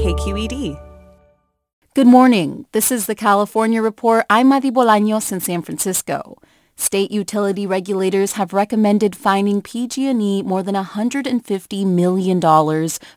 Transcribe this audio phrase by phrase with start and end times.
[0.00, 0.80] KQED.
[1.94, 2.64] Good morning.
[2.72, 4.24] This is the California Report.
[4.30, 6.38] I'm Madi Bolaños in San Francisco.
[6.74, 12.40] State utility regulators have recommended fining PG&E more than $150 million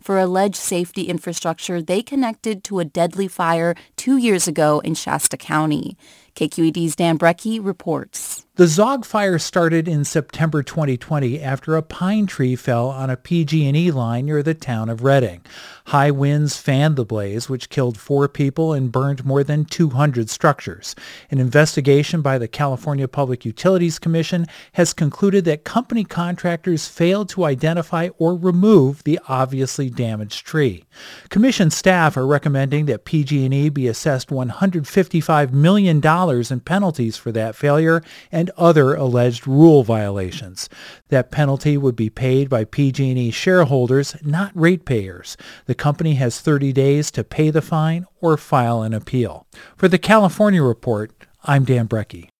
[0.01, 5.37] for alleged safety infrastructure they connected to a deadly fire two years ago in Shasta
[5.37, 5.95] County.
[6.35, 8.45] KQED's Dan Brekke reports.
[8.55, 13.89] The Zogg fire started in September 2020 after a pine tree fell on a PG&E
[13.89, 15.41] line near the town of Redding.
[15.87, 20.95] High winds fanned the blaze, which killed four people and burned more than 200 structures.
[21.31, 27.45] An investigation by the California Public Utilities Commission has concluded that company contractors failed to
[27.45, 30.85] identify or remove the obviously damaged tree.
[31.29, 38.01] Commission staff are recommending that PG&E be assessed $155 million in penalties for that failure
[38.31, 40.69] and other alleged rule violations.
[41.09, 45.37] That penalty would be paid by PG&E shareholders, not ratepayers.
[45.65, 49.45] The company has 30 days to pay the fine or file an appeal.
[49.75, 51.11] For the California Report,
[51.43, 52.32] I'm Dan Brekke.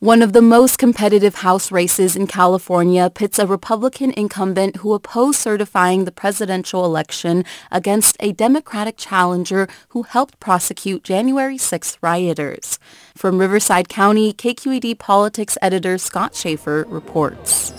[0.00, 5.38] One of the most competitive House races in California pits a Republican incumbent who opposed
[5.38, 12.78] certifying the presidential election against a Democratic challenger who helped prosecute January 6th rioters.
[13.16, 17.72] From Riverside County, KQED politics editor Scott Shafer reports.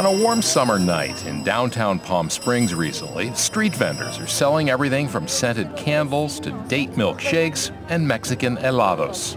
[0.00, 5.06] On a warm summer night in downtown Palm Springs recently, street vendors are selling everything
[5.06, 9.36] from scented candles to date milk shakes and Mexican helados.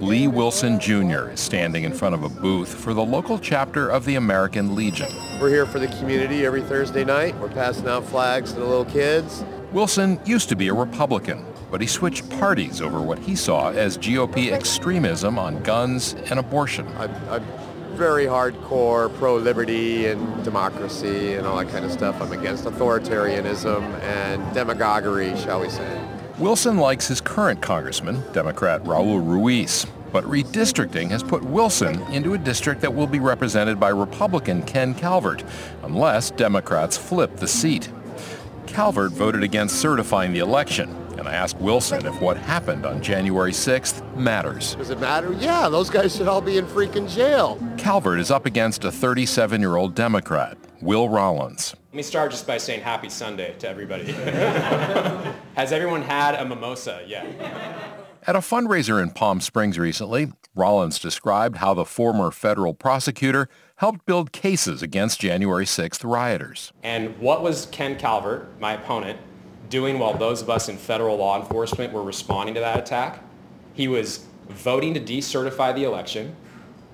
[0.00, 1.28] Lee Wilson Jr.
[1.28, 5.12] is standing in front of a booth for the local chapter of the American Legion.
[5.38, 7.38] We're here for the community every Thursday night.
[7.38, 9.44] We're passing out flags to the little kids.
[9.70, 13.98] Wilson used to be a Republican, but he switched parties over what he saw as
[13.98, 16.86] GOP extremism on guns and abortion.
[16.96, 17.44] I'm, I'm
[17.94, 22.20] very hardcore pro-liberty and democracy and all that kind of stuff.
[22.22, 26.08] I'm against authoritarianism and demagoguery, shall we say.
[26.38, 32.38] Wilson likes his current congressman, Democrat Raul Ruiz, but redistricting has put Wilson into a
[32.38, 35.42] district that will be represented by Republican Ken Calvert,
[35.82, 37.90] unless Democrats flip the seat.
[38.68, 40.94] Calvert voted against certifying the election,
[41.28, 44.76] I asked Wilson if what happened on January 6th matters.
[44.76, 45.34] Does it matter?
[45.34, 47.62] Yeah, those guys should all be in freaking jail.
[47.76, 51.76] Calvert is up against a 37-year-old Democrat, Will Rollins.
[51.92, 54.04] Let me start just by saying happy Sunday to everybody.
[55.54, 57.26] Has everyone had a mimosa yet?
[58.26, 64.06] At a fundraiser in Palm Springs recently, Rollins described how the former federal prosecutor helped
[64.06, 66.72] build cases against January 6th rioters.
[66.82, 69.18] And what was Ken Calvert, my opponent,
[69.68, 73.22] doing while those of us in federal law enforcement were responding to that attack?
[73.74, 76.34] He was voting to decertify the election.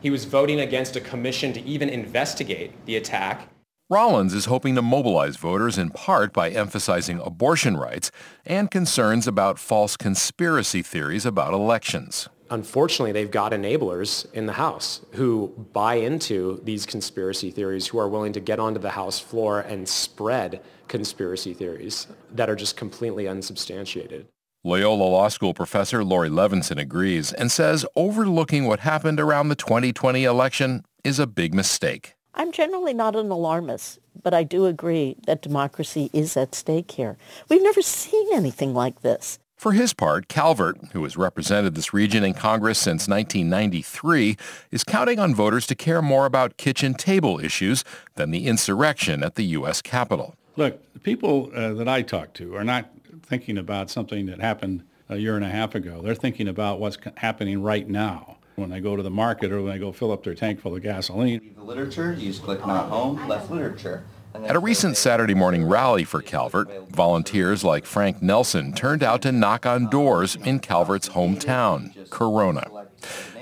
[0.01, 3.49] He was voting against a commission to even investigate the attack.
[3.91, 8.11] Rollins is hoping to mobilize voters in part by emphasizing abortion rights
[8.45, 12.29] and concerns about false conspiracy theories about elections.
[12.51, 18.09] Unfortunately, they've got enablers in the House who buy into these conspiracy theories, who are
[18.09, 23.27] willing to get onto the House floor and spread conspiracy theories that are just completely
[23.27, 24.27] unsubstantiated.
[24.63, 30.25] Loyola Law School professor Laurie Levenson agrees and says overlooking what happened around the 2020
[30.25, 32.15] election is a big mistake.
[32.35, 37.17] I'm generally not an alarmist, but I do agree that democracy is at stake here.
[37.49, 39.39] We've never seen anything like this.
[39.65, 44.37] For his part, Calvert, who has represented this region in Congress since 1993,
[44.71, 47.83] is counting on voters to care more about kitchen table issues
[48.17, 49.81] than the insurrection at the U.S.
[49.81, 50.35] Capitol.
[50.57, 52.91] Look, the people uh, that I talk to are not
[53.23, 56.03] thinking about something that happened a year and a half ago.
[56.03, 59.73] They're thinking about what's happening right now when they go to the market or when
[59.73, 61.55] they go fill up their tank full of gasoline.
[61.57, 64.05] The literature, use click not home, left literature.
[64.35, 69.31] At a recent Saturday morning rally for Calvert, volunteers like Frank Nelson turned out to
[69.31, 72.69] knock on doors in Calvert's hometown, Corona.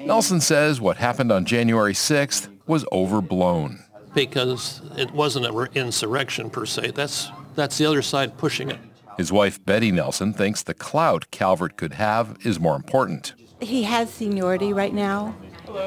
[0.05, 3.83] Nelson says what happened on January 6th was overblown.
[4.15, 6.91] Because it wasn't an insurrection per se.
[6.91, 8.79] That's, that's the other side pushing it.
[9.17, 13.33] His wife, Betty Nelson, thinks the clout Calvert could have is more important.
[13.61, 15.35] He has seniority right now,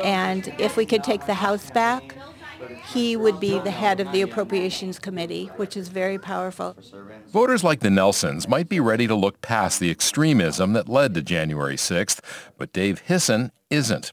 [0.03, 2.14] and if we could take the House back,
[2.93, 6.75] he would be the head of the Appropriations Committee, which is very powerful.
[7.27, 11.21] Voters like the Nelsons might be ready to look past the extremism that led to
[11.21, 12.19] January 6th,
[12.57, 14.11] but Dave Hisson isn't.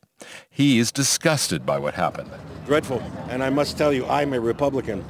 [0.50, 2.30] He is disgusted by what happened.
[2.66, 3.02] Dreadful.
[3.28, 5.04] And I must tell you, I'm a Republican.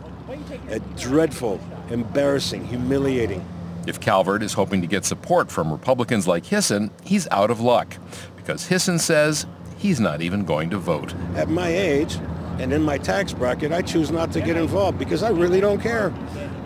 [0.70, 3.46] A dreadful, embarrassing, humiliating.
[3.86, 7.96] If Calvert is hoping to get support from Republicans like Hisson, he's out of luck
[8.36, 9.46] because Hisson says
[9.76, 11.14] he's not even going to vote.
[11.34, 12.18] At my age
[12.62, 15.80] and in my tax bracket, I choose not to get involved because I really don't
[15.80, 16.10] care.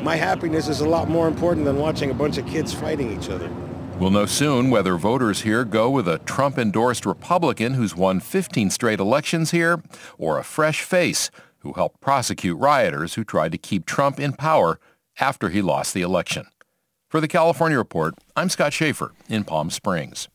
[0.03, 3.31] My happiness is a lot more important than watching a bunch of kids fighting each
[3.31, 3.51] other.
[3.99, 9.01] We'll know soon whether voters here go with a Trump-endorsed Republican who's won 15 straight
[9.01, 9.83] elections here
[10.19, 14.79] or a fresh face who helped prosecute rioters who tried to keep Trump in power
[15.19, 16.45] after he lost the election.
[17.09, 20.29] For the California Report, I'm Scott Shafer in Palm Springs.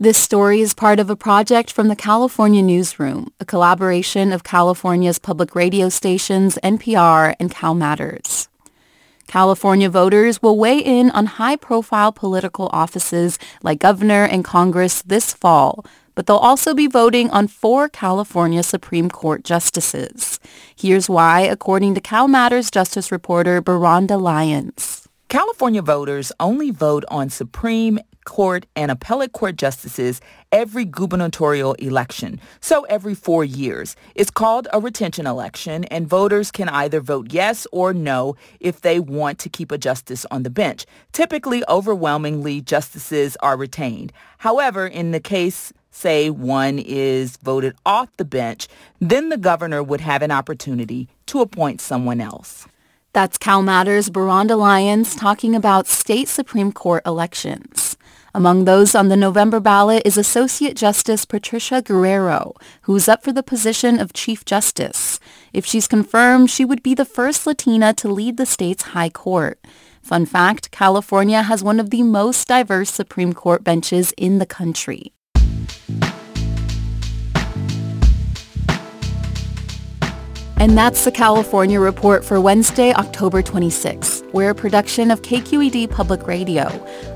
[0.00, 5.20] This story is part of a project from the California Newsroom, a collaboration of California's
[5.20, 8.48] public radio stations, NPR, and Cal Matters.
[9.28, 15.86] California voters will weigh in on high-profile political offices like governor and Congress this fall,
[16.16, 20.40] but they'll also be voting on four California Supreme Court justices.
[20.74, 25.03] Here's why, according to Cal Matters Justice reporter Byrhonda Lyons.
[25.34, 30.20] California voters only vote on Supreme Court and appellate court justices
[30.52, 33.96] every gubernatorial election, so every four years.
[34.14, 39.00] It's called a retention election, and voters can either vote yes or no if they
[39.00, 40.86] want to keep a justice on the bench.
[41.10, 44.12] Typically, overwhelmingly, justices are retained.
[44.38, 48.68] However, in the case say one is voted off the bench,
[49.00, 52.68] then the governor would have an opportunity to appoint someone else.
[53.14, 57.96] That's Cal Matters' Byrhonda Lyons talking about state Supreme Court elections.
[58.34, 63.44] Among those on the November ballot is Associate Justice Patricia Guerrero, who's up for the
[63.44, 65.20] position of Chief Justice.
[65.52, 69.64] If she's confirmed, she would be the first Latina to lead the state's high court.
[70.02, 75.12] Fun fact, California has one of the most diverse Supreme Court benches in the country.
[80.64, 84.22] And that's the California Report for Wednesday, October 26.
[84.32, 86.64] We're a production of KQED Public Radio.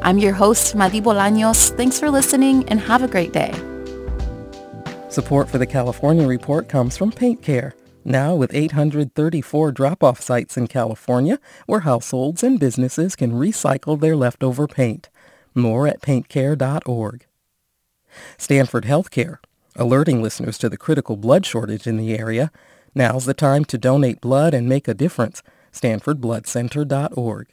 [0.02, 1.74] I'm your host, Madi Bolaños.
[1.74, 3.54] Thanks for listening and have a great day.
[5.08, 7.74] Support for the California Report comes from Paint Care.
[8.04, 14.66] Now with 834 drop-off sites in California where households and businesses can recycle their leftover
[14.66, 15.08] paint.
[15.54, 17.24] More at paintcare.org.
[18.36, 19.38] Stanford Healthcare,
[19.74, 22.52] alerting listeners to the critical blood shortage in the area
[22.98, 25.40] Now's the time to donate blood and make a difference.
[25.72, 27.46] StanfordBloodCenter.org.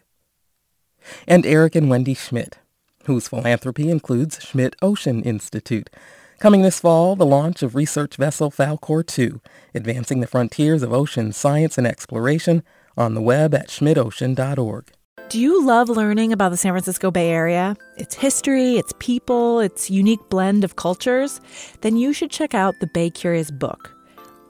[1.28, 2.58] And Eric and Wendy Schmidt,
[3.04, 5.92] whose philanthropy includes Schmidt Ocean Institute.
[6.40, 9.40] Coming this fall, the launch of research vessel Falkor 2,
[9.76, 12.64] advancing the frontiers of ocean science and exploration
[12.98, 14.92] on the web at schmidtocean.org.
[15.30, 17.78] Do you love learning about the San Francisco Bay Area?
[17.98, 21.40] Its history, its people, its unique blend of cultures?
[21.82, 23.95] Then you should check out the Bay Curious book.